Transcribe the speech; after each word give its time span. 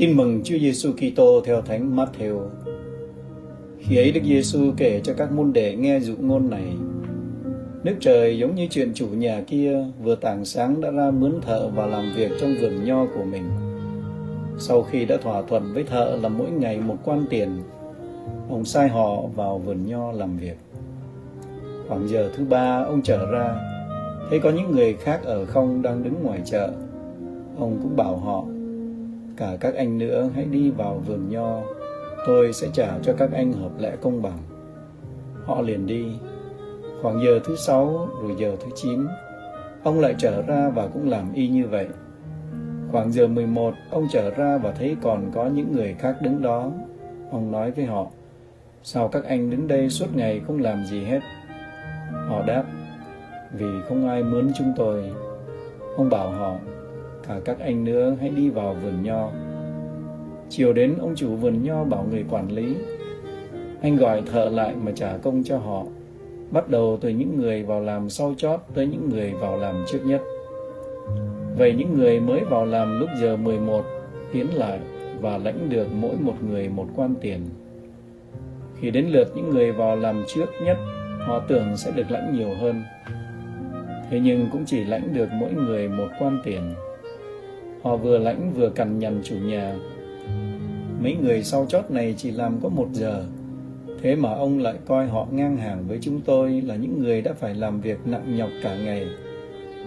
Tin 0.00 0.16
mừng 0.16 0.40
Chúa 0.44 0.58
Giêsu 0.58 0.92
Kitô 0.92 1.40
theo 1.44 1.62
Thánh 1.62 1.96
Matthew. 1.96 2.40
Khi 3.78 3.96
ấy 3.96 4.12
Đức 4.12 4.20
Giêsu 4.24 4.72
kể 4.76 5.00
cho 5.04 5.14
các 5.14 5.32
môn 5.32 5.52
đệ 5.52 5.76
nghe 5.76 6.00
dụ 6.00 6.14
ngôn 6.20 6.50
này. 6.50 6.64
Nước 7.84 7.94
trời 8.00 8.38
giống 8.38 8.54
như 8.54 8.66
chuyện 8.70 8.92
chủ 8.94 9.06
nhà 9.06 9.42
kia 9.46 9.84
vừa 10.02 10.14
tảng 10.14 10.44
sáng 10.44 10.80
đã 10.80 10.90
ra 10.90 11.10
mướn 11.10 11.40
thợ 11.40 11.68
và 11.74 11.86
làm 11.86 12.12
việc 12.16 12.30
trong 12.40 12.54
vườn 12.60 12.84
nho 12.84 13.06
của 13.14 13.24
mình. 13.24 13.44
Sau 14.58 14.82
khi 14.82 15.04
đã 15.04 15.16
thỏa 15.16 15.42
thuận 15.42 15.74
với 15.74 15.84
thợ 15.84 16.18
là 16.22 16.28
mỗi 16.28 16.50
ngày 16.50 16.80
một 16.80 16.96
quan 17.04 17.24
tiền, 17.30 17.48
ông 18.50 18.64
sai 18.64 18.88
họ 18.88 19.22
vào 19.36 19.58
vườn 19.58 19.86
nho 19.86 20.12
làm 20.12 20.36
việc. 20.36 20.56
Khoảng 21.88 22.08
giờ 22.08 22.30
thứ 22.36 22.44
ba 22.44 22.84
ông 22.86 23.02
trở 23.02 23.30
ra, 23.30 23.56
thấy 24.30 24.40
có 24.40 24.50
những 24.50 24.70
người 24.70 24.94
khác 24.94 25.20
ở 25.24 25.44
không 25.44 25.82
đang 25.82 26.02
đứng 26.02 26.22
ngoài 26.22 26.40
chợ. 26.44 26.72
Ông 27.58 27.78
cũng 27.82 27.96
bảo 27.96 28.16
họ 28.16 28.44
cả 29.40 29.56
các 29.60 29.74
anh 29.74 29.98
nữa, 29.98 30.28
hãy 30.34 30.44
đi 30.44 30.70
vào 30.70 31.02
vườn 31.06 31.28
nho. 31.28 31.60
Tôi 32.26 32.52
sẽ 32.52 32.68
trả 32.72 32.98
cho 33.02 33.12
các 33.18 33.30
anh 33.32 33.52
hợp 33.52 33.70
lẽ 33.78 33.96
công 34.00 34.22
bằng. 34.22 34.38
Họ 35.44 35.60
liền 35.60 35.86
đi. 35.86 36.06
Khoảng 37.02 37.22
giờ 37.24 37.40
thứ 37.44 37.56
sáu, 37.56 38.08
rồi 38.22 38.34
giờ 38.38 38.56
thứ 38.60 38.70
chín, 38.74 39.06
ông 39.82 40.00
lại 40.00 40.14
trở 40.18 40.42
ra 40.42 40.70
và 40.74 40.86
cũng 40.86 41.10
làm 41.10 41.32
y 41.32 41.48
như 41.48 41.66
vậy. 41.66 41.86
Khoảng 42.92 43.12
giờ 43.12 43.26
11 43.26 43.74
ông 43.90 44.06
trở 44.12 44.30
ra 44.30 44.58
và 44.58 44.72
thấy 44.72 44.96
còn 45.02 45.30
có 45.34 45.46
những 45.46 45.72
người 45.72 45.94
khác 45.98 46.16
đứng 46.22 46.42
đó. 46.42 46.70
Ông 47.30 47.52
nói 47.52 47.70
với 47.70 47.84
họ, 47.84 48.06
sao 48.82 49.08
các 49.08 49.24
anh 49.24 49.50
đứng 49.50 49.68
đây 49.68 49.90
suốt 49.90 50.06
ngày 50.14 50.40
không 50.46 50.60
làm 50.60 50.84
gì 50.84 51.04
hết? 51.04 51.20
Họ 52.28 52.42
đáp, 52.46 52.64
vì 53.52 53.66
không 53.88 54.08
ai 54.08 54.22
mướn 54.22 54.50
chúng 54.58 54.72
tôi. 54.76 55.04
Ông 55.96 56.10
bảo 56.10 56.30
họ 56.30 56.56
và 57.30 57.40
các 57.44 57.58
anh 57.58 57.84
nữa 57.84 58.16
hãy 58.20 58.28
đi 58.28 58.50
vào 58.50 58.74
vườn 58.74 59.02
nho. 59.02 59.30
Chiều 60.48 60.72
đến 60.72 60.94
ông 61.00 61.14
chủ 61.16 61.36
vườn 61.36 61.62
nho 61.62 61.84
bảo 61.84 62.06
người 62.10 62.24
quản 62.30 62.52
lý, 62.52 62.74
anh 63.82 63.96
gọi 63.96 64.22
thợ 64.22 64.48
lại 64.48 64.74
mà 64.82 64.92
trả 64.94 65.16
công 65.16 65.42
cho 65.44 65.58
họ, 65.58 65.84
bắt 66.50 66.68
đầu 66.68 66.98
từ 67.00 67.08
những 67.08 67.36
người 67.36 67.62
vào 67.62 67.80
làm 67.80 68.10
sau 68.10 68.34
chót 68.36 68.60
tới 68.74 68.86
những 68.86 69.08
người 69.08 69.32
vào 69.40 69.56
làm 69.56 69.84
trước 69.86 69.98
nhất. 70.04 70.20
Vậy 71.58 71.74
những 71.78 71.98
người 71.98 72.20
mới 72.20 72.40
vào 72.40 72.66
làm 72.66 73.00
lúc 73.00 73.08
giờ 73.20 73.36
11 73.36 73.84
tiến 74.32 74.46
lại 74.54 74.80
và 75.20 75.38
lãnh 75.38 75.68
được 75.68 75.86
mỗi 76.00 76.16
một 76.20 76.34
người 76.48 76.68
một 76.68 76.86
quan 76.96 77.14
tiền. 77.20 77.40
Khi 78.80 78.90
đến 78.90 79.06
lượt 79.06 79.28
những 79.34 79.50
người 79.50 79.72
vào 79.72 79.96
làm 79.96 80.24
trước 80.28 80.46
nhất, 80.64 80.76
họ 81.26 81.40
tưởng 81.48 81.76
sẽ 81.76 81.90
được 81.90 82.10
lãnh 82.10 82.36
nhiều 82.36 82.54
hơn. 82.60 82.82
Thế 84.10 84.20
nhưng 84.20 84.48
cũng 84.52 84.64
chỉ 84.66 84.84
lãnh 84.84 85.14
được 85.14 85.28
mỗi 85.32 85.52
người 85.52 85.88
một 85.88 86.08
quan 86.18 86.38
tiền. 86.44 86.62
Họ 87.82 87.96
vừa 87.96 88.18
lãnh 88.18 88.52
vừa 88.52 88.70
cằn 88.70 88.98
nhằn 88.98 89.20
chủ 89.24 89.36
nhà. 89.36 89.76
Mấy 91.02 91.16
người 91.22 91.42
sau 91.42 91.66
chót 91.66 91.90
này 91.90 92.14
chỉ 92.16 92.30
làm 92.30 92.60
có 92.62 92.68
một 92.68 92.88
giờ. 92.92 93.24
Thế 94.02 94.16
mà 94.16 94.34
ông 94.34 94.58
lại 94.58 94.74
coi 94.86 95.06
họ 95.06 95.26
ngang 95.30 95.56
hàng 95.56 95.84
với 95.88 95.98
chúng 96.02 96.20
tôi 96.20 96.60
là 96.60 96.76
những 96.76 97.02
người 97.02 97.22
đã 97.22 97.32
phải 97.32 97.54
làm 97.54 97.80
việc 97.80 97.98
nặng 98.04 98.36
nhọc 98.36 98.50
cả 98.62 98.76
ngày, 98.76 99.06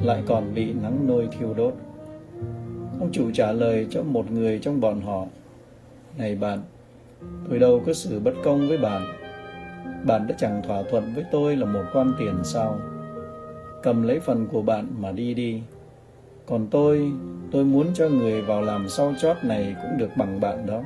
lại 0.02 0.23
còn 0.25 0.53
bị 0.53 0.73
nắng 0.73 1.08
nôi 1.08 1.27
thiêu 1.39 1.53
đốt. 1.53 1.73
Ông 2.99 3.09
chủ 3.11 3.31
trả 3.33 3.52
lời 3.52 3.88
cho 3.89 4.03
một 4.03 4.31
người 4.31 4.59
trong 4.59 4.81
bọn 4.81 5.02
họ, 5.02 5.25
Này 6.17 6.36
bạn, 6.36 6.59
tôi 7.49 7.59
đâu 7.59 7.81
có 7.86 7.94
xử 7.94 8.19
bất 8.19 8.33
công 8.44 8.67
với 8.67 8.77
bạn. 8.77 9.02
Bạn 10.05 10.27
đã 10.27 10.36
chẳng 10.38 10.61
thỏa 10.67 10.83
thuận 10.83 11.03
với 11.16 11.23
tôi 11.31 11.55
là 11.55 11.66
một 11.66 11.83
quan 11.94 12.14
tiền 12.19 12.36
sao? 12.44 12.80
Cầm 13.83 14.03
lấy 14.03 14.19
phần 14.19 14.47
của 14.52 14.61
bạn 14.61 14.88
mà 14.99 15.11
đi 15.11 15.33
đi. 15.33 15.61
Còn 16.45 16.67
tôi, 16.71 17.11
tôi 17.54 17.66
muốn 17.66 17.88
cho 17.94 18.09
người 18.09 18.42
vào 18.42 18.62
làm 18.62 18.90
sau 18.90 19.14
chót 19.22 19.38
này 19.44 19.76
cũng 19.82 19.98
được 19.98 20.09
bằng 20.18 20.40
bạn 20.40 20.66
đó. 20.66 20.84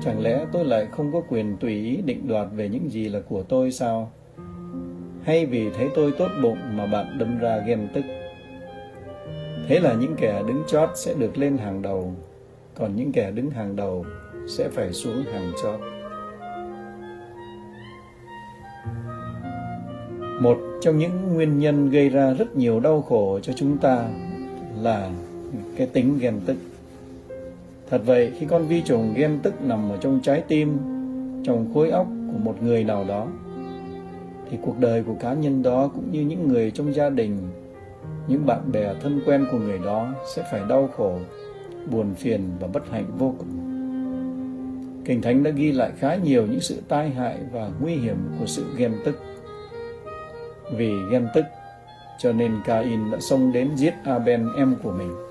Chẳng 0.00 0.22
lẽ 0.22 0.46
tôi 0.52 0.64
lại 0.64 0.86
không 0.90 1.12
có 1.12 1.20
quyền 1.28 1.56
tùy 1.56 1.74
ý 1.74 1.96
định 1.96 2.28
đoạt 2.28 2.46
về 2.52 2.68
những 2.68 2.90
gì 2.90 3.08
là 3.08 3.20
của 3.28 3.42
tôi 3.42 3.72
sao? 3.72 4.12
Hay 5.22 5.46
vì 5.46 5.70
thấy 5.70 5.88
tôi 5.94 6.12
tốt 6.18 6.28
bụng 6.42 6.58
mà 6.76 6.86
bạn 6.86 7.18
đâm 7.18 7.38
ra 7.38 7.58
ghen 7.66 7.88
tức? 7.94 8.04
Thế 9.68 9.80
là 9.80 9.94
những 9.94 10.14
kẻ 10.16 10.42
đứng 10.46 10.62
chót 10.66 10.88
sẽ 10.94 11.14
được 11.14 11.38
lên 11.38 11.58
hàng 11.58 11.82
đầu, 11.82 12.14
còn 12.74 12.96
những 12.96 13.12
kẻ 13.12 13.30
đứng 13.30 13.50
hàng 13.50 13.76
đầu 13.76 14.04
sẽ 14.48 14.68
phải 14.68 14.92
xuống 14.92 15.24
hàng 15.32 15.52
chót. 15.62 15.80
Một 20.40 20.58
trong 20.80 20.98
những 20.98 21.34
nguyên 21.34 21.58
nhân 21.58 21.90
gây 21.90 22.08
ra 22.08 22.32
rất 22.32 22.56
nhiều 22.56 22.80
đau 22.80 23.02
khổ 23.02 23.40
cho 23.42 23.52
chúng 23.52 23.78
ta 23.78 24.08
là 24.82 25.10
cái 25.76 25.86
tính 25.86 26.18
ghen 26.18 26.40
tức 26.46 26.56
thật 27.90 28.02
vậy, 28.06 28.32
khi 28.38 28.46
con 28.46 28.66
vi 28.66 28.82
trùng 28.82 29.14
ghen 29.16 29.38
tức 29.42 29.54
nằm 29.62 29.90
ở 29.90 29.96
trong 30.00 30.20
trái 30.22 30.42
tim, 30.48 30.78
trong 31.44 31.74
khối 31.74 31.90
óc 31.90 32.06
của 32.32 32.38
một 32.38 32.62
người 32.62 32.84
nào 32.84 33.04
đó, 33.08 33.26
thì 34.50 34.58
cuộc 34.62 34.78
đời 34.80 35.02
của 35.02 35.14
cá 35.20 35.34
nhân 35.34 35.62
đó 35.62 35.90
cũng 35.94 36.12
như 36.12 36.20
những 36.20 36.48
người 36.48 36.70
trong 36.70 36.94
gia 36.94 37.10
đình, 37.10 37.38
những 38.28 38.46
bạn 38.46 38.72
bè 38.72 38.94
thân 39.02 39.20
quen 39.26 39.46
của 39.52 39.58
người 39.58 39.78
đó 39.84 40.14
sẽ 40.34 40.44
phải 40.50 40.60
đau 40.68 40.88
khổ, 40.96 41.18
buồn 41.90 42.14
phiền 42.14 42.40
và 42.60 42.68
bất 42.68 42.90
hạnh 42.90 43.06
vô 43.18 43.34
cùng. 43.38 43.48
Kinh 45.04 45.22
thánh 45.22 45.42
đã 45.42 45.50
ghi 45.50 45.72
lại 45.72 45.92
khá 45.98 46.14
nhiều 46.14 46.46
những 46.46 46.60
sự 46.60 46.80
tai 46.88 47.10
hại 47.10 47.38
và 47.52 47.70
nguy 47.80 47.94
hiểm 47.94 48.16
của 48.38 48.46
sự 48.46 48.64
ghen 48.76 48.92
tức 49.04 49.18
vì 50.76 50.92
ghen 51.10 51.26
tức 51.34 51.44
cho 52.18 52.32
nên 52.32 52.52
Cain 52.64 53.10
đã 53.10 53.18
xông 53.20 53.52
đến 53.52 53.70
giết 53.76 53.94
Abel, 54.04 54.40
em 54.56 54.76
của 54.82 54.92
mình. 54.92 55.27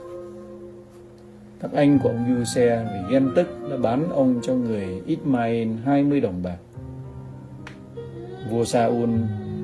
Các 1.60 1.72
anh 1.74 2.00
của 2.04 2.10
ông 2.10 2.26
Giuse 2.30 2.86
vì 2.94 3.14
ghen 3.14 3.32
tức 3.36 3.48
đã 3.72 3.78
bán 3.78 4.10
ông 4.10 4.40
cho 4.44 4.54
người 4.54 5.02
Ismail 5.06 5.68
20 5.86 6.22
đồng 6.22 6.44
bạc. 6.44 6.58
Vua 8.52 8.66
Saul 8.66 9.10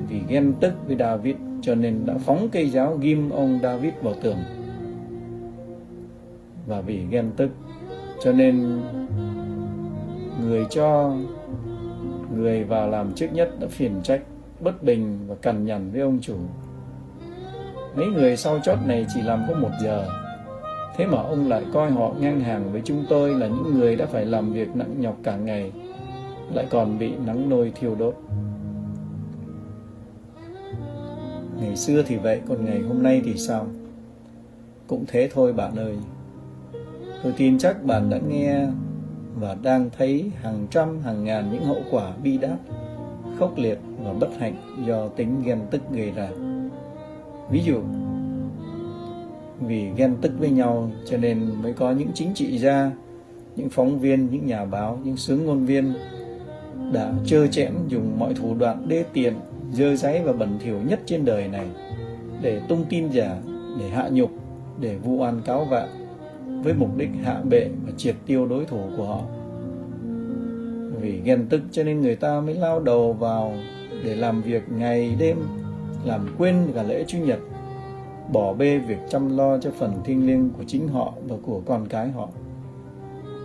vì 0.08 0.20
ghen 0.28 0.52
tức 0.60 0.72
với 0.86 0.96
David 0.96 1.36
cho 1.62 1.74
nên 1.74 2.06
đã 2.06 2.14
phóng 2.18 2.48
cây 2.52 2.70
giáo 2.70 2.96
ghim 2.96 3.30
ông 3.30 3.58
David 3.62 3.92
vào 4.02 4.14
tường. 4.22 4.38
Và 6.66 6.80
vì 6.80 7.06
ghen 7.10 7.30
tức 7.36 7.50
cho 8.24 8.32
nên 8.32 8.80
người 10.42 10.64
cho 10.70 11.16
người 12.36 12.64
vào 12.64 12.90
làm 12.90 13.12
trước 13.14 13.28
nhất 13.32 13.50
đã 13.60 13.66
phiền 13.70 14.00
trách, 14.02 14.22
bất 14.60 14.82
bình 14.82 15.18
và 15.26 15.34
cằn 15.34 15.64
nhằn 15.64 15.90
với 15.90 16.00
ông 16.00 16.18
chủ 16.20 16.36
Mấy 17.96 18.06
người 18.06 18.36
sau 18.36 18.58
chót 18.64 18.78
này 18.86 19.06
chỉ 19.14 19.20
làm 19.22 19.44
có 19.48 19.54
một 19.54 19.70
giờ 19.82 20.23
Thế 20.96 21.06
mà 21.06 21.18
ông 21.18 21.48
lại 21.48 21.62
coi 21.72 21.90
họ 21.90 22.12
ngang 22.20 22.40
hàng 22.40 22.72
với 22.72 22.82
chúng 22.84 23.04
tôi 23.08 23.34
là 23.34 23.46
những 23.46 23.74
người 23.74 23.96
đã 23.96 24.06
phải 24.06 24.26
làm 24.26 24.52
việc 24.52 24.76
nặng 24.76 24.94
nhọc 24.98 25.16
cả 25.22 25.36
ngày 25.36 25.72
Lại 26.54 26.66
còn 26.70 26.98
bị 26.98 27.12
nắng 27.26 27.48
nôi 27.48 27.72
thiêu 27.74 27.94
đốt 27.94 28.14
Ngày 31.60 31.76
xưa 31.76 32.02
thì 32.06 32.16
vậy, 32.16 32.40
còn 32.48 32.64
ngày 32.64 32.80
hôm 32.80 33.02
nay 33.02 33.22
thì 33.24 33.34
sao? 33.36 33.66
Cũng 34.86 35.04
thế 35.08 35.28
thôi 35.34 35.52
bạn 35.52 35.76
ơi 35.76 35.96
Tôi 37.22 37.32
tin 37.36 37.58
chắc 37.58 37.84
bạn 37.84 38.10
đã 38.10 38.18
nghe 38.28 38.66
và 39.40 39.56
đang 39.62 39.90
thấy 39.98 40.30
hàng 40.42 40.66
trăm 40.70 41.00
hàng 41.00 41.24
ngàn 41.24 41.50
những 41.52 41.64
hậu 41.64 41.82
quả 41.90 42.12
bi 42.22 42.38
đát, 42.38 42.58
khốc 43.38 43.58
liệt 43.58 43.78
và 44.04 44.12
bất 44.12 44.28
hạnh 44.38 44.54
do 44.86 45.08
tính 45.08 45.42
ghen 45.44 45.60
tức 45.70 45.82
gây 45.90 46.10
ra. 46.10 46.28
Ví 47.50 47.62
dụ, 47.64 47.80
vì 49.60 49.90
ghen 49.96 50.16
tức 50.20 50.32
với 50.38 50.50
nhau 50.50 50.90
cho 51.06 51.16
nên 51.16 51.62
mới 51.62 51.72
có 51.72 51.90
những 51.90 52.08
chính 52.14 52.34
trị 52.34 52.58
gia, 52.58 52.90
những 53.56 53.70
phóng 53.70 53.98
viên, 53.98 54.30
những 54.30 54.46
nhà 54.46 54.64
báo, 54.64 54.98
những 55.04 55.16
sướng 55.16 55.46
ngôn 55.46 55.64
viên 55.64 55.92
đã 56.92 57.12
trơ 57.26 57.46
chẽn 57.46 57.72
dùng 57.88 58.18
mọi 58.18 58.34
thủ 58.34 58.54
đoạn 58.54 58.88
đê 58.88 59.04
tiện, 59.12 59.34
dơ 59.72 59.96
giấy 59.96 60.20
và 60.24 60.32
bẩn 60.32 60.58
thỉu 60.62 60.76
nhất 60.88 61.00
trên 61.06 61.24
đời 61.24 61.48
này 61.48 61.66
để 62.42 62.60
tung 62.68 62.84
tin 62.88 63.08
giả, 63.08 63.36
để 63.80 63.88
hạ 63.88 64.08
nhục, 64.12 64.30
để 64.80 64.96
vu 64.96 65.16
oan 65.16 65.40
cáo 65.44 65.64
vạ 65.64 65.88
với 66.62 66.74
mục 66.74 66.96
đích 66.96 67.10
hạ 67.22 67.40
bệ 67.50 67.68
và 67.86 67.92
triệt 67.96 68.14
tiêu 68.26 68.46
đối 68.46 68.64
thủ 68.64 68.80
của 68.96 69.04
họ. 69.04 69.20
Vì 71.00 71.20
ghen 71.24 71.46
tức 71.48 71.60
cho 71.70 71.84
nên 71.84 72.00
người 72.00 72.16
ta 72.16 72.40
mới 72.40 72.54
lao 72.54 72.80
đầu 72.80 73.12
vào 73.12 73.54
để 74.04 74.16
làm 74.16 74.42
việc 74.42 74.62
ngày 74.78 75.16
đêm 75.18 75.36
làm 76.04 76.28
quên 76.38 76.56
cả 76.74 76.82
lễ 76.82 77.04
Chủ 77.06 77.18
nhật, 77.18 77.38
bỏ 78.32 78.52
bê 78.52 78.78
việc 78.78 78.98
chăm 79.08 79.36
lo 79.36 79.58
cho 79.58 79.70
phần 79.78 79.92
thiêng 80.04 80.26
liêng 80.26 80.50
của 80.50 80.64
chính 80.66 80.88
họ 80.88 81.12
và 81.28 81.36
của 81.42 81.60
con 81.66 81.86
cái 81.88 82.10
họ. 82.10 82.28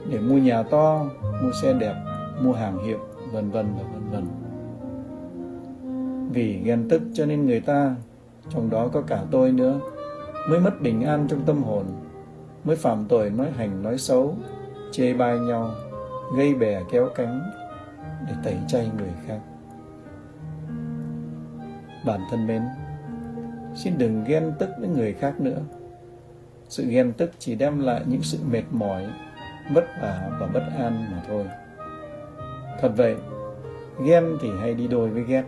Để 0.10 0.20
mua 0.20 0.38
nhà 0.38 0.64
to, 0.64 1.06
mua 1.44 1.52
xe 1.62 1.74
đẹp, 1.74 1.96
mua 2.42 2.54
hàng 2.54 2.84
hiệu, 2.84 3.00
vân 3.31 3.50
vân 3.50 3.66
và 3.78 3.84
vân 3.94 4.10
vân. 4.12 4.28
Vì 6.34 6.62
ghen 6.64 6.90
tức 6.90 7.02
cho 7.14 7.26
nên 7.26 7.46
người 7.46 7.60
ta, 7.60 7.96
trong 8.50 8.70
đó 8.70 8.88
có 8.94 9.02
cả 9.02 9.24
tôi 9.31 9.52
nữa, 9.52 9.80
mới 10.50 10.60
mất 10.60 10.82
bình 10.82 11.04
an 11.04 11.28
trong 11.30 11.42
tâm 11.46 11.64
hồn, 11.64 11.86
mới 12.64 12.75
phạm 12.75 13.06
tội 13.10 13.30
nói 13.30 13.52
hành 13.52 13.84
nói 13.84 13.98
xấu, 13.98 14.36
chê 14.92 15.14
bai 15.14 15.40
nhau, 15.40 15.72
gây 16.38 16.56
bè 16.56 16.84
kéo 16.92 17.10
cánh 17.16 17.42
để 18.28 18.34
tẩy 18.44 18.58
chay 18.68 18.90
người 18.98 19.12
khác. 19.28 19.40
bản 22.06 22.20
thân 22.32 22.48
mến, 22.48 22.62
xin 23.75 23.98
đừng 23.98 24.24
ghen 24.27 24.54
tức 24.60 24.69
với 24.80 24.89
người 24.89 25.13
khác 25.13 25.39
nữa. 25.39 25.57
Sự 26.69 26.86
ghen 26.86 27.13
tức 27.13 27.31
chỉ 27.39 27.56
đem 27.56 27.80
lại 27.80 28.01
những 28.07 28.21
sự 28.24 28.38
mệt 28.51 28.63
mỏi, 28.71 29.04
vất 29.74 29.86
vả 30.01 30.30
và 30.39 30.48
bất 30.48 30.63
an 30.77 31.06
mà 31.12 31.24
thôi. 31.27 31.45
Thật 32.81 32.92
vậy, 32.98 33.16
ghen 34.06 34.38
thì 34.42 34.50
hay 34.60 34.74
đi 34.74 34.88
đôi 34.88 35.10
với 35.10 35.24
ghét. 35.24 35.44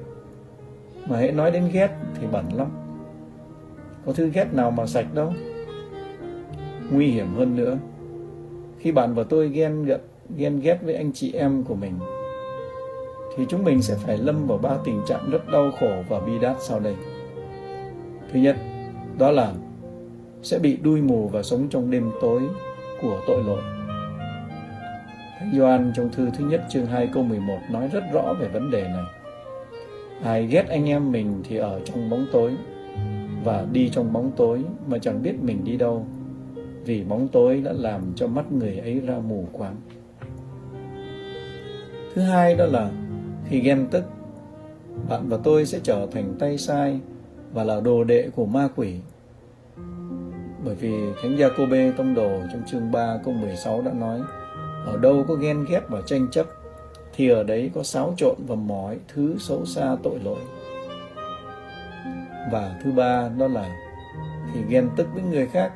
Mà 1.08 1.18
hãy 1.18 1.32
nói 1.32 1.52
đến 1.52 1.70
ghét 1.74 1.90
thì 2.16 2.28
bẩn 2.32 2.46
lắm. 2.56 2.68
Có 4.06 4.14
thứ 4.14 4.30
ghét 4.34 4.54
nào 4.54 4.72
mà 4.72 4.86
sạch 4.86 5.14
đâu. 5.14 5.34
Nguy 6.92 7.08
hiểm 7.08 7.36
hơn 7.36 7.56
nữa, 7.56 7.78
khi 8.80 8.92
bạn 8.92 9.14
và 9.14 9.24
tôi 9.24 9.50
ghen 9.50 9.86
gận, 9.86 10.02
ghen 10.38 10.60
ghét 10.60 10.80
với 10.82 10.96
anh 10.96 11.12
chị 11.14 11.34
em 11.34 11.64
của 11.64 11.76
mình, 11.76 11.94
thì 13.38 13.46
chúng 13.50 13.64
mình 13.64 13.82
sẽ 13.82 13.96
phải 13.96 14.18
lâm 14.18 14.48
vào 14.48 14.58
ba 14.58 14.78
tình 14.84 15.02
trạng 15.08 15.30
rất 15.30 15.48
đau 15.52 15.72
khổ 15.80 16.04
và 16.10 16.20
bi 16.20 16.40
đát 16.42 16.56
sau 16.60 16.80
đây. 16.80 16.96
Thứ 18.34 18.40
nhất, 18.40 18.56
đó 19.18 19.32
là 19.32 19.54
sẽ 20.42 20.60
bị 20.60 20.78
đuôi 20.78 21.02
mù 21.02 21.28
và 21.28 21.44
sống 21.44 21.68
trong 21.70 21.92
đêm 21.92 22.12
tối 22.22 22.42
của 23.02 23.22
tội 23.28 23.44
lỗi. 23.44 23.62
Thánh 25.40 25.52
Gioan 25.56 25.92
trong 25.96 26.10
thư 26.10 26.30
thứ 26.38 26.46
nhất 26.46 26.64
chương 26.70 26.86
2 26.86 27.10
câu 27.14 27.24
11 27.24 27.58
nói 27.72 27.88
rất 27.88 28.04
rõ 28.14 28.34
về 28.40 28.48
vấn 28.48 28.72
đề 28.72 28.82
này. 28.84 29.04
Ai 30.24 30.48
ghét 30.48 30.66
anh 30.70 30.90
em 30.90 31.12
mình 31.12 31.42
thì 31.44 31.58
ở 31.58 31.80
trong 31.86 32.10
bóng 32.10 32.26
tối 32.32 32.52
và 33.44 33.66
đi 33.72 33.90
trong 33.90 34.14
bóng 34.14 34.32
tối 34.38 34.64
mà 34.88 34.98
chẳng 34.98 35.24
biết 35.24 35.34
mình 35.42 35.64
đi 35.64 35.78
đâu 35.78 36.06
vì 36.86 37.04
bóng 37.04 37.28
tối 37.28 37.62
đã 37.66 37.72
làm 37.74 38.02
cho 38.16 38.28
mắt 38.28 38.52
người 38.52 38.78
ấy 38.78 39.00
ra 39.00 39.20
mù 39.28 39.48
quáng. 39.52 39.76
Thứ 42.16 42.22
hai 42.22 42.56
đó 42.56 42.66
là 42.66 42.92
khi 43.50 43.60
ghen 43.60 43.88
tức, 43.92 44.04
bạn 45.10 45.30
và 45.30 45.38
tôi 45.44 45.66
sẽ 45.66 45.80
trở 45.84 46.08
thành 46.12 46.36
tay 46.40 46.58
sai 46.58 47.00
và 47.54 47.64
là 47.64 47.80
đồ 47.80 48.04
đệ 48.04 48.30
của 48.36 48.46
ma 48.46 48.70
quỷ. 48.76 48.96
Bởi 50.66 50.76
vì 50.76 51.14
Thánh 51.22 51.38
Gia-cô-bê 51.38 51.92
tông 51.98 52.16
đồ 52.16 52.40
trong 52.52 52.64
chương 52.68 52.92
3 52.92 53.18
câu 53.26 53.34
16 53.34 53.82
đã 53.82 53.92
nói 53.94 54.22
ở 54.86 54.98
đâu 54.98 55.26
có 55.28 55.34
ghen 55.34 55.66
ghét 55.70 55.82
và 55.90 56.02
tranh 56.06 56.28
chấp 56.32 56.46
thì 57.14 57.30
ở 57.30 57.44
đấy 57.44 57.72
có 57.76 57.84
xáo 57.84 58.14
trộn 58.18 58.36
và 58.48 58.56
mọi 58.56 58.98
thứ 59.14 59.36
xấu 59.40 59.66
xa 59.66 59.96
tội 60.04 60.20
lỗi. 60.24 60.40
Và 62.52 62.80
thứ 62.84 62.92
ba 62.92 63.30
đó 63.38 63.48
là 63.48 63.76
thì 64.54 64.60
ghen 64.70 64.90
tức 64.96 65.08
với 65.14 65.24
người 65.24 65.48
khác 65.48 65.72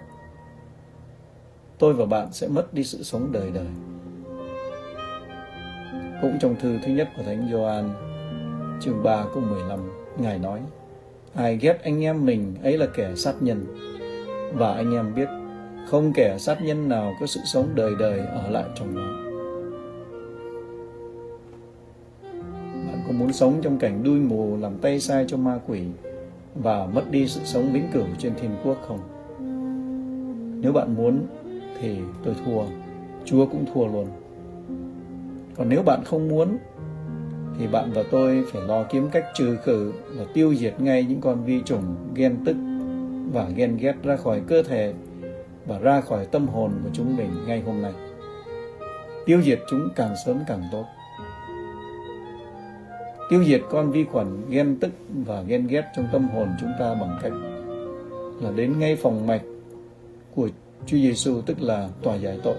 tôi 1.79 1.93
và 1.93 2.05
bạn 2.05 2.27
sẽ 2.31 2.47
mất 2.47 2.73
đi 2.73 2.83
sự 2.83 3.03
sống 3.03 3.31
đời 3.31 3.51
đời. 3.51 3.67
Cũng 6.21 6.37
trong 6.39 6.55
thư 6.55 6.77
thứ 6.85 6.91
nhất 6.91 7.09
của 7.17 7.23
Thánh 7.23 7.49
Gioan, 7.51 7.89
chương 8.81 9.03
3 9.03 9.25
câu 9.33 9.43
15, 9.43 9.79
Ngài 10.17 10.39
nói, 10.39 10.59
Ai 11.35 11.57
ghét 11.57 11.83
anh 11.83 12.03
em 12.03 12.25
mình 12.25 12.53
ấy 12.63 12.77
là 12.77 12.85
kẻ 12.85 13.15
sát 13.15 13.35
nhân. 13.39 13.65
Và 14.53 14.73
anh 14.73 14.93
em 14.93 15.15
biết, 15.15 15.29
không 15.87 16.13
kẻ 16.13 16.37
sát 16.37 16.57
nhân 16.63 16.89
nào 16.89 17.13
có 17.19 17.25
sự 17.25 17.39
sống 17.45 17.67
đời 17.75 17.91
đời 17.99 18.19
ở 18.19 18.49
lại 18.49 18.65
trong 18.75 18.95
nó. 18.95 19.25
Bạn 22.87 23.03
có 23.07 23.13
muốn 23.13 23.33
sống 23.33 23.59
trong 23.61 23.77
cảnh 23.77 24.03
đuôi 24.03 24.19
mù 24.19 24.57
làm 24.61 24.77
tay 24.77 24.99
sai 24.99 25.25
cho 25.27 25.37
ma 25.37 25.59
quỷ 25.67 25.81
và 26.55 26.85
mất 26.85 27.11
đi 27.11 27.27
sự 27.27 27.41
sống 27.43 27.73
vĩnh 27.73 27.87
cửu 27.93 28.05
trên 28.17 28.33
thiên 28.35 28.51
quốc 28.63 28.77
không? 28.87 28.99
Nếu 30.61 30.71
bạn 30.71 30.95
muốn 30.95 31.19
thì 31.79 31.97
tôi 32.23 32.35
thua, 32.45 32.61
Chúa 33.25 33.45
cũng 33.45 33.65
thua 33.73 33.87
luôn. 33.87 34.07
Còn 35.55 35.69
nếu 35.69 35.83
bạn 35.83 36.03
không 36.05 36.27
muốn 36.27 36.57
thì 37.59 37.67
bạn 37.67 37.91
và 37.93 38.03
tôi 38.11 38.43
phải 38.51 38.61
lo 38.61 38.83
kiếm 38.83 39.09
cách 39.11 39.25
trừ 39.33 39.57
khử 39.63 39.93
và 40.15 40.25
tiêu 40.33 40.55
diệt 40.55 40.79
ngay 40.79 41.03
những 41.03 41.21
con 41.21 41.45
vi 41.45 41.61
trùng 41.65 41.95
ghen 42.15 42.37
tức 42.45 42.55
và 43.33 43.49
ghen 43.55 43.77
ghét 43.77 43.93
ra 44.03 44.15
khỏi 44.15 44.41
cơ 44.47 44.63
thể 44.63 44.93
và 45.65 45.79
ra 45.79 46.01
khỏi 46.01 46.25
tâm 46.25 46.47
hồn 46.47 46.71
của 46.83 46.89
chúng 46.93 47.17
mình 47.17 47.29
ngay 47.47 47.61
hôm 47.61 47.81
nay. 47.81 47.93
Tiêu 49.25 49.41
diệt 49.41 49.59
chúng 49.69 49.89
càng 49.95 50.15
sớm 50.25 50.39
càng 50.47 50.63
tốt. 50.71 50.85
Tiêu 53.29 53.43
diệt 53.43 53.61
con 53.69 53.91
vi 53.91 54.03
khuẩn 54.03 54.49
ghen 54.49 54.77
tức 54.79 54.91
và 55.25 55.41
ghen 55.41 55.67
ghét 55.67 55.83
trong 55.95 56.07
tâm 56.11 56.27
hồn 56.27 56.49
chúng 56.61 56.71
ta 56.79 56.93
bằng 56.93 57.19
cách 57.21 57.33
là 58.41 58.51
đến 58.51 58.79
ngay 58.79 58.95
phòng 58.95 59.27
mạch 59.27 59.41
của 60.35 60.49
Chúa 60.85 60.97
Giêsu 60.97 61.41
tức 61.41 61.61
là 61.61 61.89
tòa 62.01 62.15
giải 62.15 62.39
tội. 62.43 62.55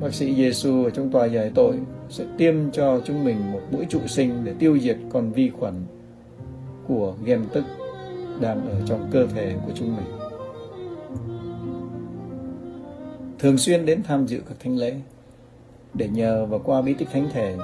Bác 0.00 0.14
sĩ 0.14 0.34
Giêsu 0.34 0.84
ở 0.84 0.90
trong 0.90 1.10
tòa 1.10 1.26
giải 1.26 1.50
tội 1.54 1.78
sẽ 2.08 2.24
tiêm 2.38 2.54
cho 2.72 3.00
chúng 3.04 3.24
mình 3.24 3.52
một 3.52 3.60
mũi 3.70 3.86
trụ 3.88 4.00
sinh 4.06 4.44
để 4.44 4.54
tiêu 4.58 4.78
diệt 4.78 4.96
con 5.12 5.32
vi 5.32 5.50
khuẩn 5.50 5.74
của 6.88 7.14
ghen 7.24 7.44
tức 7.52 7.64
đang 8.40 8.68
ở 8.68 8.80
trong 8.86 9.08
cơ 9.12 9.26
thể 9.26 9.54
của 9.66 9.72
chúng 9.74 9.96
mình. 9.96 10.06
Thường 13.38 13.58
xuyên 13.58 13.86
đến 13.86 14.02
tham 14.02 14.26
dự 14.26 14.40
các 14.48 14.54
thánh 14.60 14.76
lễ 14.76 14.94
để 15.94 16.08
nhờ 16.08 16.46
và 16.46 16.58
qua 16.58 16.82
bí 16.82 16.94
tích 16.94 17.08
thánh 17.12 17.28
thể, 17.32 17.56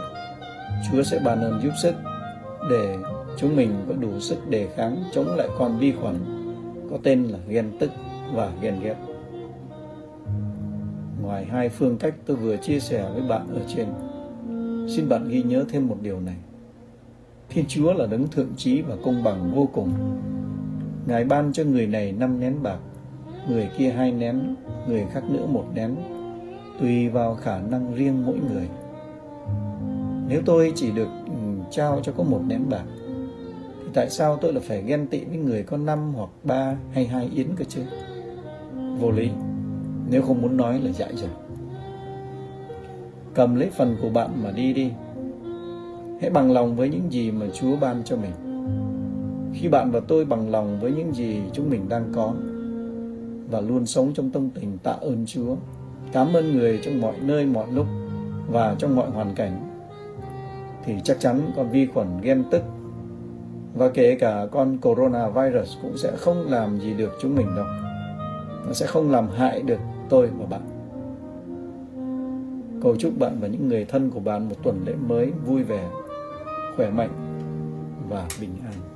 Chúa 0.91 1.03
sẽ 1.03 1.21
ban 1.25 1.41
ơn 1.41 1.61
giúp 1.63 1.73
sức 1.83 1.95
để 2.71 2.97
chúng 3.37 3.57
mình 3.57 3.71
có 3.89 3.95
đủ 3.95 4.21
sức 4.21 4.51
đề 4.51 4.69
kháng 4.77 5.05
chống 5.13 5.37
lại 5.37 5.49
con 5.59 5.79
vi 5.79 5.93
khuẩn 5.93 6.15
có 6.91 6.99
tên 7.03 7.25
là 7.25 7.39
ghen 7.49 7.77
tức 7.81 7.91
và 8.33 8.53
ghen 8.61 8.81
ghét. 8.83 9.14
Ngoài 11.25 11.44
hai 11.44 11.69
phương 11.69 11.97
cách 11.99 12.15
tôi 12.26 12.37
vừa 12.37 12.56
chia 12.56 12.81
sẻ 12.81 13.09
với 13.12 13.23
bạn 13.23 13.47
ở 13.55 13.61
trên, 13.75 13.87
xin 14.88 15.09
bạn 15.09 15.29
ghi 15.29 15.43
nhớ 15.43 15.65
thêm 15.69 15.88
một 15.88 15.97
điều 16.03 16.21
này. 16.21 16.37
Thiên 17.49 17.65
Chúa 17.69 17.93
là 17.93 18.06
đấng 18.06 18.29
thượng 18.29 18.55
trí 18.56 18.82
và 18.82 18.97
công 19.05 19.23
bằng 19.23 19.53
vô 19.55 19.69
cùng. 19.73 19.91
Ngài 21.06 21.25
ban 21.25 21.53
cho 21.53 21.65
người 21.65 21.87
này 21.87 22.12
năm 22.12 22.41
nén 22.41 22.62
bạc, 22.62 22.79
người 23.49 23.69
kia 23.79 23.91
hai 23.91 24.12
nén, 24.12 24.55
người 24.88 25.05
khác 25.12 25.25
nữa 25.31 25.47
một 25.47 25.65
nén, 25.75 25.97
tùy 26.81 27.09
vào 27.09 27.35
khả 27.35 27.61
năng 27.61 27.94
riêng 27.94 28.27
mỗi 28.27 28.38
người. 28.53 28.69
Nếu 30.29 30.43
tôi 30.44 30.73
chỉ 30.77 30.91
được 30.91 31.09
ừ, 31.27 31.32
trao 31.70 32.00
cho 32.03 32.12
có 32.12 32.25
một 32.25 32.41
nén 32.47 32.69
bạc, 32.70 32.85
thì 33.82 33.88
tại 33.94 34.11
sao 34.11 34.37
tôi 34.37 34.53
lại 34.53 34.62
phải 34.67 34.82
ghen 34.82 35.06
tị 35.06 35.25
với 35.25 35.37
người 35.37 35.62
có 35.62 35.77
năm 35.77 36.15
hoặc 36.15 36.31
ba 36.43 36.77
hay 36.93 37.06
hai 37.06 37.31
yến 37.35 37.47
cơ 37.56 37.65
chứ? 37.65 37.82
Vô 39.00 39.11
lý, 39.11 39.31
nếu 40.11 40.23
không 40.23 40.43
muốn 40.43 40.56
nói 40.56 40.81
là 40.81 40.91
dại 40.93 41.12
dột. 41.17 41.31
Cầm 43.35 43.55
lấy 43.55 43.71
phần 43.71 43.97
của 44.03 44.09
bạn 44.09 44.31
mà 44.43 44.51
đi 44.51 44.73
đi. 44.73 44.91
Hãy 46.21 46.31
bằng 46.31 46.53
lòng 46.53 46.77
với 46.77 46.89
những 46.89 47.12
gì 47.12 47.31
mà 47.31 47.47
Chúa 47.55 47.77
ban 47.77 48.03
cho 48.05 48.17
mình. 48.17 48.31
Khi 49.55 49.69
bạn 49.69 49.91
và 49.91 50.01
tôi 50.01 50.25
bằng 50.25 50.51
lòng 50.51 50.81
với 50.81 50.93
những 50.93 51.15
gì 51.15 51.41
chúng 51.53 51.71
mình 51.71 51.89
đang 51.89 52.13
có 52.15 52.34
và 53.51 53.61
luôn 53.61 53.87
sống 53.87 54.13
trong 54.15 54.31
tâm 54.31 54.51
tình 54.51 54.79
tạ 54.79 54.91
ơn 54.91 55.27
Chúa, 55.27 55.56
cảm 56.13 56.34
ơn 56.34 56.56
người 56.56 56.81
trong 56.82 57.01
mọi 57.01 57.15
nơi 57.20 57.46
mọi 57.46 57.67
lúc 57.73 57.87
và 58.49 58.75
trong 58.79 58.96
mọi 58.96 59.11
hoàn 59.11 59.34
cảnh 59.34 59.70
thì 60.84 60.94
chắc 61.05 61.20
chắn 61.20 61.41
con 61.56 61.70
vi 61.70 61.87
khuẩn 61.87 62.20
ghen 62.23 62.44
tức 62.51 62.63
và 63.75 63.89
kể 63.89 64.17
cả 64.20 64.46
con 64.53 64.79
coronavirus 64.79 65.77
cũng 65.82 65.96
sẽ 65.96 66.13
không 66.17 66.51
làm 66.51 66.81
gì 66.81 66.94
được 66.94 67.19
chúng 67.20 67.34
mình 67.34 67.46
đâu. 67.56 67.67
Nó 68.67 68.73
sẽ 68.73 68.87
không 68.87 69.11
làm 69.11 69.29
hại 69.29 69.63
được 69.63 69.79
tôi 70.08 70.31
và 70.39 70.46
bạn. 70.46 70.63
Cầu 72.82 72.96
chúc 72.99 73.19
bạn 73.19 73.37
và 73.41 73.49
những 73.49 73.69
người 73.69 73.84
thân 73.84 74.11
của 74.11 74.20
bạn 74.20 74.49
một 74.49 74.56
tuần 74.63 74.82
lễ 74.87 74.94
mới 74.94 75.32
vui 75.46 75.63
vẻ, 75.63 75.91
khỏe 76.77 76.91
mạnh 76.91 77.11
và 78.08 78.27
bình 78.41 78.51
an. 78.65 78.94